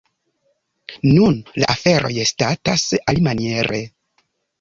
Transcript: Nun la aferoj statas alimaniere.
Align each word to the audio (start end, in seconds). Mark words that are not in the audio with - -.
Nun 1.09 1.35
la 1.63 1.67
aferoj 1.73 2.13
statas 2.31 2.87
alimaniere. 3.13 3.83